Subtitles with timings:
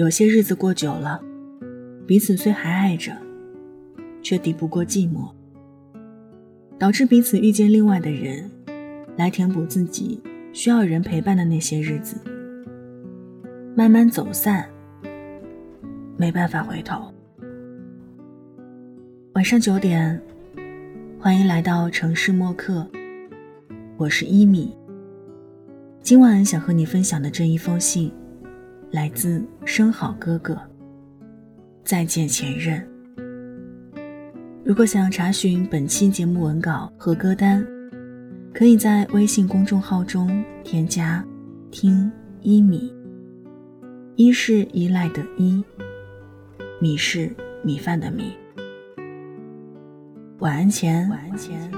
[0.00, 1.20] 有些日子过久了，
[2.06, 3.14] 彼此虽还爱着，
[4.22, 5.30] 却抵不过寂寞，
[6.78, 8.50] 导致彼此遇见另外的人，
[9.18, 10.18] 来填补自己
[10.54, 12.16] 需要人陪伴的那些日子。
[13.76, 14.66] 慢慢走散，
[16.16, 17.12] 没办法回头。
[19.34, 20.18] 晚上九点，
[21.18, 22.90] 欢迎来到城市默客，
[23.98, 24.74] 我是伊米。
[26.00, 28.10] 今晚想和你分享的这一封信。
[28.90, 30.58] 来自生好哥哥。
[31.84, 32.86] 再见前任。
[34.64, 37.66] 如果想要查询本期节目文稿和歌单，
[38.52, 41.24] 可以在微信公众号中添加
[41.70, 42.10] “听
[42.42, 42.92] 一米”。
[44.16, 45.64] 一是依赖的依，
[46.80, 47.34] 米是
[47.64, 48.32] 米饭的米。
[50.40, 51.70] 晚安前，晚安前，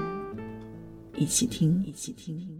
[1.15, 2.52] 一起听，一起听。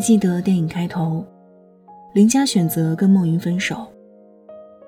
[0.00, 1.22] 还记得电影开头，
[2.14, 3.86] 林佳选择跟孟云分手。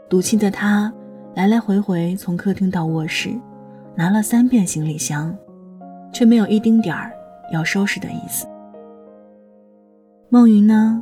[0.09, 0.91] 赌气的他
[1.35, 3.39] 来来回回从客厅到卧室，
[3.95, 5.37] 拿了三遍行李箱，
[6.15, 7.13] 却没有一丁点儿
[7.53, 8.47] 要收拾的意思。
[10.31, 10.99] 孟云呢，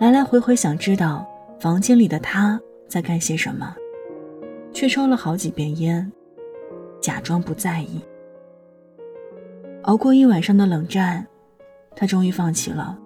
[0.00, 1.24] 来来回回想知道
[1.60, 3.72] 房间里的他在干些什么，
[4.72, 6.10] 却抽了好几遍烟，
[7.00, 8.00] 假装不在意。
[9.82, 11.24] 熬过一晚上的冷战，
[11.94, 12.98] 他终于放弃了。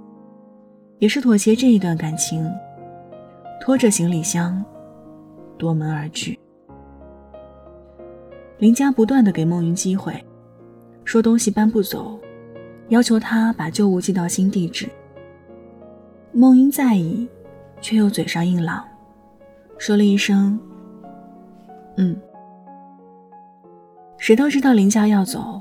[0.98, 2.50] 也是妥协这一段感情，
[3.60, 4.64] 拖着行李箱
[5.58, 6.38] 夺门而去。
[8.58, 10.24] 林家不断的给孟云机会，
[11.04, 12.18] 说东西搬不走，
[12.88, 14.88] 要求他把旧物寄到新地址。
[16.32, 17.28] 孟云在意，
[17.80, 18.84] 却又嘴上硬朗，
[19.76, 20.58] 说了一声
[21.98, 22.16] “嗯”。
[24.16, 25.60] 谁都知道林家要走，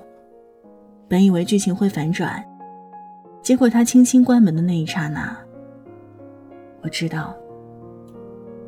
[1.08, 2.44] 本以为剧情会反转。
[3.44, 5.38] 结果他轻轻关门的那一刹那，
[6.82, 7.36] 我知道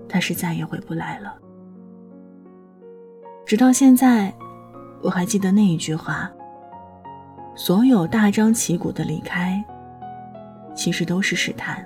[0.09, 1.33] 他是再也回不来了。
[3.45, 4.33] 直到现在，
[5.01, 6.29] 我还记得那一句话：
[7.55, 9.63] 所有大张旗鼓的离开，
[10.75, 11.83] 其实都是试探。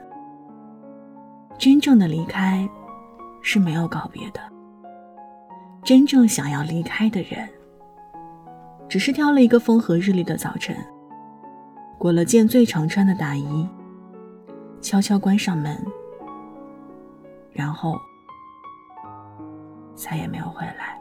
[1.60, 2.68] 真正的离开
[3.44, 4.40] 是没有告别的。
[5.84, 7.48] 真正想要离开的人，
[8.88, 10.76] 只是挑了一个风和日丽的早晨。
[12.00, 13.68] 裹了件最常穿的大衣，
[14.80, 15.78] 悄悄关上门，
[17.52, 18.00] 然后
[19.96, 20.98] 再也没有回来。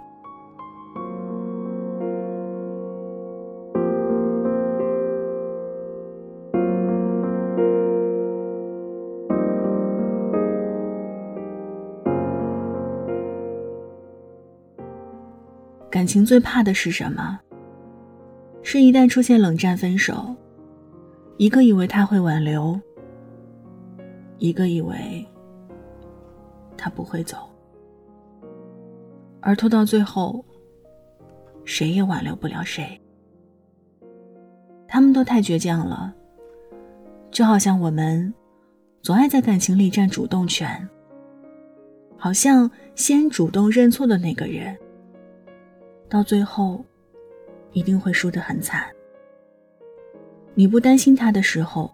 [15.88, 17.38] 感情最怕的是什么？
[18.64, 20.34] 是一旦出现冷战、分手。
[21.38, 22.78] 一个以为他会挽留，
[24.38, 25.24] 一个以为
[26.76, 27.48] 他不会走，
[29.40, 30.44] 而拖到最后，
[31.64, 33.00] 谁也挽留不了谁。
[34.88, 36.12] 他们都太倔强了，
[37.30, 38.34] 就好像我们
[39.00, 40.88] 总爱在感情里占主动权，
[42.16, 44.76] 好像先主动认错的那个人，
[46.08, 46.84] 到最后
[47.70, 48.84] 一定会输得很惨。
[50.58, 51.88] 你不担心他的时候，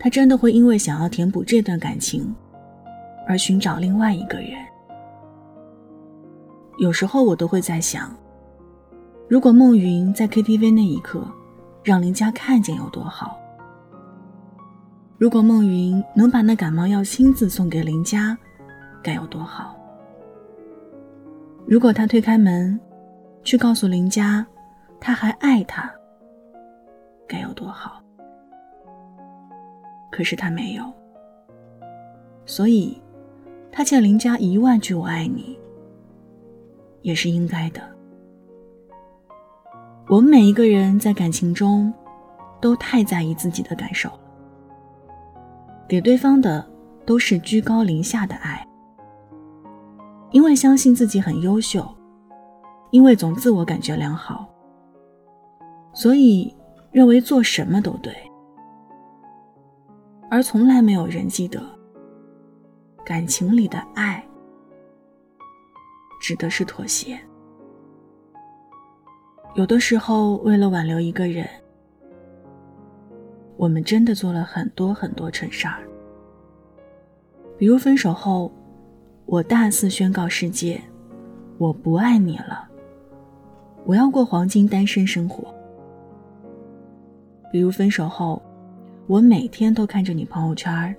[0.00, 2.34] 他真的会因为想要填补这段感情，
[3.24, 4.50] 而寻找另外一个人。
[6.78, 8.12] 有时候我都会在想，
[9.28, 11.24] 如果孟云在 KTV 那一刻
[11.84, 13.28] 让林佳看见有多好；
[15.16, 18.36] 如果孟云能把那感冒药亲自送给林佳，
[19.04, 19.76] 该有多好；
[21.64, 22.76] 如果他推开门，
[23.44, 24.44] 去告诉林佳，
[24.98, 25.88] 他还爱他。
[27.30, 28.02] 该有多好！
[30.10, 30.92] 可是他没有，
[32.44, 33.00] 所以，
[33.70, 35.56] 他欠林家一万句“我爱你”，
[37.02, 37.80] 也是应该的。
[40.08, 41.94] 我们每一个人在感情中，
[42.60, 44.10] 都太在意自己的感受，
[45.86, 46.68] 给对方的
[47.06, 48.66] 都是居高临下的爱，
[50.32, 51.88] 因为相信自己很优秀，
[52.90, 54.48] 因为总自我感觉良好，
[55.92, 56.52] 所以。
[56.92, 58.12] 认为做什么都对，
[60.28, 61.62] 而从来没有人记得，
[63.04, 64.24] 感情里的爱
[66.20, 67.18] 指的是妥协。
[69.54, 71.48] 有的时候，为了挽留一个人，
[73.56, 75.78] 我们真的做了很多很多蠢事儿。
[77.56, 78.50] 比如分手后，
[79.26, 80.80] 我大肆宣告世界，
[81.56, 82.68] 我不爱你了，
[83.84, 85.54] 我要过黄金单身生活。
[87.50, 88.40] 比如分手后，
[89.06, 90.96] 我每天都看着你朋友圈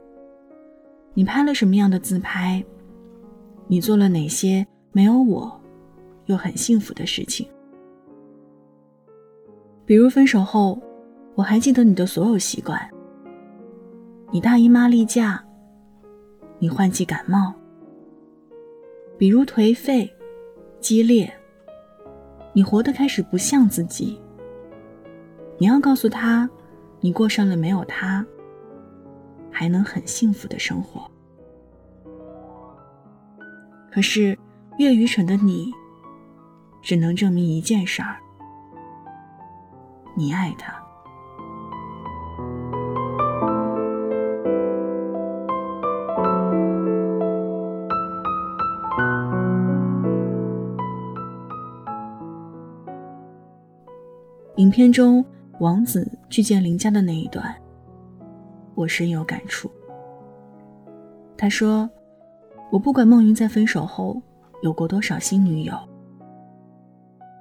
[1.13, 2.63] 你拍了什么样的自拍？
[3.67, 5.61] 你做了哪些没有我
[6.25, 7.47] 又很幸福的事情？
[9.85, 10.81] 比如分手后，
[11.35, 12.79] 我还记得你的所有习惯：
[14.31, 15.43] 你大姨妈例假，
[16.59, 17.53] 你换季感冒。
[19.17, 20.11] 比如颓废、
[20.79, 21.31] 激烈，
[22.53, 24.19] 你活得开始不像自己。
[25.61, 26.49] 你要告诉他，
[27.01, 28.25] 你过上了没有他
[29.51, 31.07] 还能很幸福的生活。
[33.91, 34.35] 可是，
[34.79, 35.71] 越愚蠢的你，
[36.81, 38.17] 只能证明一件事儿：
[40.15, 40.73] 你爱他。
[54.55, 55.23] 影片中。
[55.61, 57.55] 王子去见林家的那一段，
[58.73, 59.69] 我深有感触。
[61.37, 61.87] 他说
[62.73, 64.19] ：“我不管孟云在分手后
[64.63, 65.75] 有过多少新女友，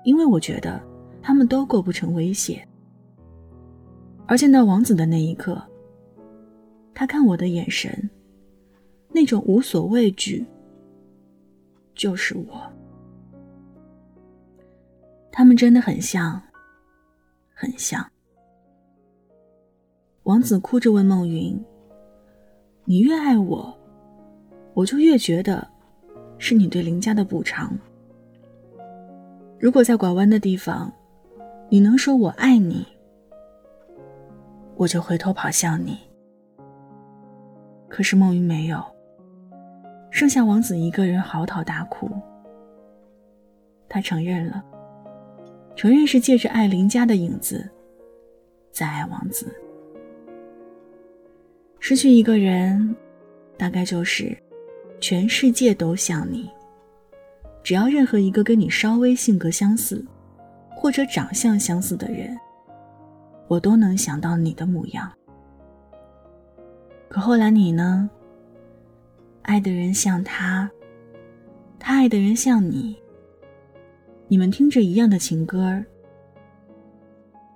[0.04, 0.78] 因为我觉得
[1.22, 2.62] 他们都构不成威胁。
[4.26, 5.58] 而见到王子的那一刻，
[6.92, 8.10] 他看我的眼神，
[9.08, 10.46] 那种无所畏惧，
[11.94, 12.70] 就是我。
[15.32, 16.38] 他们真的很像。”
[17.52, 18.09] 很像。
[20.30, 21.60] 王子哭着问孟云
[22.86, 23.76] ：“你越爱我，
[24.74, 25.66] 我就越觉得
[26.38, 27.76] 是你对林家的补偿。
[29.58, 30.92] 如果在拐弯的地方，
[31.68, 32.86] 你能说我爱你，
[34.76, 35.98] 我就回头跑向你。
[37.88, 38.80] 可是孟云没有，
[40.12, 42.08] 剩下王子一个人嚎啕大哭。
[43.88, 44.64] 他承认了。”
[45.74, 47.68] 承认是借着爱林家的影子，
[48.70, 49.52] 在爱王子。
[51.90, 52.94] 失去一个人，
[53.56, 54.38] 大概就是
[55.00, 56.48] 全世界都像你。
[57.64, 60.06] 只要任何一个跟你稍微性格相似，
[60.70, 62.38] 或者长相相似的人，
[63.48, 65.12] 我都能想到你的模样。
[67.08, 68.08] 可后来你呢？
[69.42, 70.70] 爱的人像他，
[71.76, 72.96] 他爱的人像你。
[74.28, 75.84] 你们听着一样的情歌，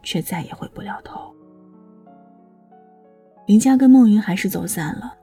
[0.03, 1.33] 却再也回不了头。
[3.47, 5.15] 林佳跟孟云还是走散了。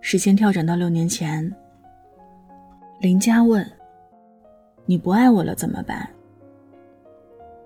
[0.00, 1.52] 时间跳转到六年前，
[3.00, 3.68] 林佳问
[4.86, 6.08] ：“你不爱我了怎么办？”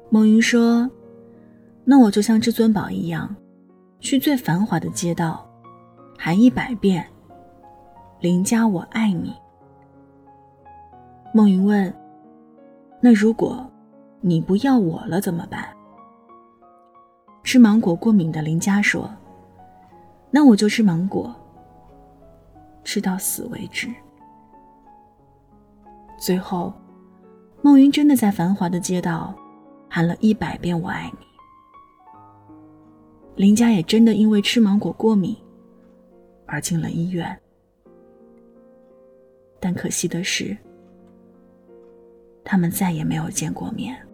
[0.08, 0.90] 孟云说
[1.84, 3.34] ：“那我就像至尊宝一样，
[4.00, 5.46] 去最繁华的街道，
[6.18, 7.06] 喊一百遍
[8.20, 9.34] ‘林佳，我爱你’。”
[11.34, 11.92] 孟云问。
[12.98, 13.64] 那如果
[14.22, 15.68] 你不要我了怎么办？
[17.44, 19.08] 吃芒果过敏的林佳说
[20.30, 21.34] ：“那我就吃芒果，
[22.84, 23.88] 吃到死为止。”
[26.18, 26.72] 最后，
[27.62, 29.34] 孟云真的在繁华的街道
[29.88, 31.26] 喊了一百遍“我爱你”。
[33.36, 35.36] 林佳也真的因为吃芒果过敏
[36.46, 37.38] 而进了医院。
[39.60, 40.56] 但可惜的是。
[42.48, 44.05] 他们再也没有见过面。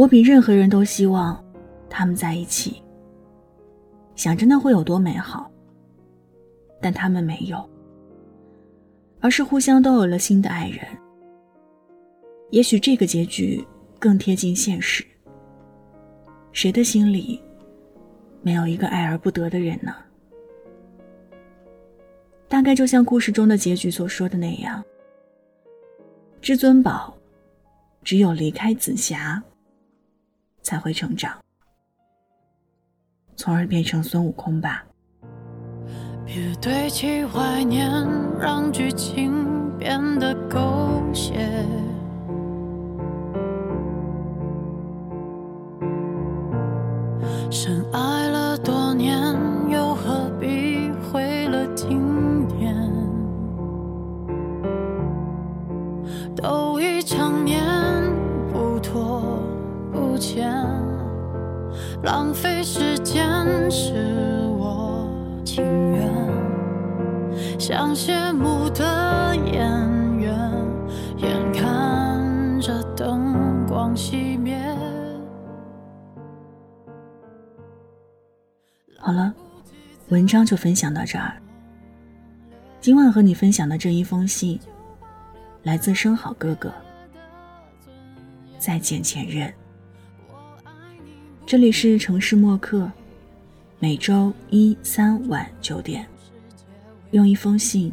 [0.00, 1.44] 我比任何人都希望
[1.90, 2.82] 他们在一起，
[4.14, 5.50] 想着那会有多美好。
[6.80, 7.68] 但他们没有，
[9.20, 10.80] 而是互相都有了新的爱人。
[12.48, 13.62] 也许这个结局。
[13.98, 15.04] 更贴近现实。
[16.52, 17.38] 谁的心里
[18.40, 19.94] 没有一个爱而不得的人呢？
[22.48, 24.82] 大概就像故事中的结局所说的那样，
[26.40, 27.14] 至尊宝
[28.02, 29.42] 只有离开紫霞，
[30.70, 31.32] 才会成长，
[33.34, 34.84] 从而变成孙悟空吧。
[36.24, 37.90] 别堆砌怀念，
[38.38, 41.66] 让剧情变得狗血。
[47.50, 49.34] 深爱了多年，
[49.68, 52.76] 又何必毁了经典？
[56.36, 57.60] 都已成年，
[58.52, 59.20] 不拖
[59.92, 60.49] 不欠，
[62.02, 63.92] 浪费时间是
[64.58, 65.06] 我
[65.44, 66.10] 情愿。
[67.58, 69.54] 像谢幕的演
[70.18, 70.32] 员，
[71.18, 74.58] 眼看着灯光熄灭。
[78.98, 79.34] 好了，
[80.08, 81.34] 文章就分享到这儿。
[82.80, 84.58] 今晚和你分享的这一封信，
[85.64, 86.72] 来自生好哥哥。
[88.58, 89.52] 再见，前任。
[91.46, 92.90] 这里是城市默客，
[93.78, 96.06] 每周一、三晚九点，
[97.10, 97.92] 用一封信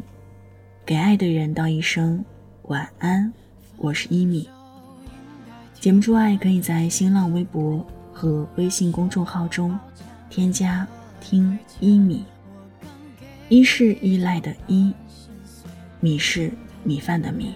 [0.86, 2.24] 给爱的人道一声
[2.62, 3.32] 晚安。
[3.76, 4.48] 我是一米。
[5.80, 9.78] 节目之外，可以在新浪微博和微信公众号中
[10.30, 10.86] 添加
[11.20, 12.24] “听一米”。
[13.48, 14.92] 一是依赖的依，
[16.00, 16.52] 米是
[16.84, 17.54] 米饭的米。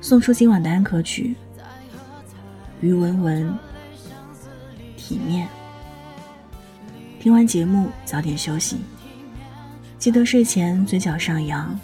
[0.00, 1.34] 送出今晚的安可曲，
[2.80, 3.56] 于文文，
[5.12, 5.46] 体面。
[7.20, 8.78] 听完节目早点休息，
[9.98, 11.78] 记得睡前嘴角上扬，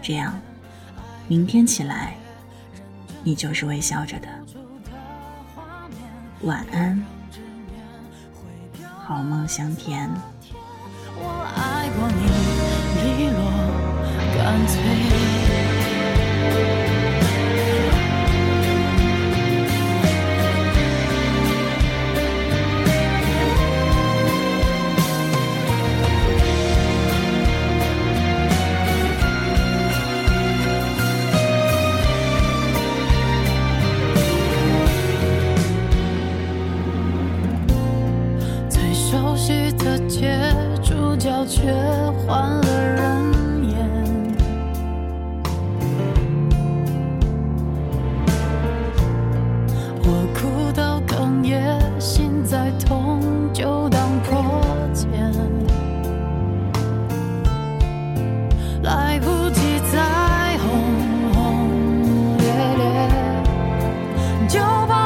[0.00, 0.32] 这样，
[1.28, 2.16] 明天起来，
[3.22, 4.28] 你就是微笑着的。
[6.40, 7.04] 晚安，
[9.04, 10.10] 好梦香甜。
[11.14, 12.24] 过你，
[13.04, 13.38] 利落
[14.34, 14.80] 干脆。
[39.08, 40.36] 熟悉的街，
[40.82, 41.72] 主角却
[42.26, 43.32] 换了人
[43.70, 43.78] 演，
[50.02, 53.20] 我哭到哽咽，心再痛
[53.52, 54.60] 就当破
[54.92, 55.08] 茧，
[58.82, 60.68] 来不及再轰
[61.32, 61.38] 轰
[62.38, 62.44] 烈
[62.76, 62.84] 烈，
[64.48, 64.58] 就
[64.88, 65.05] 保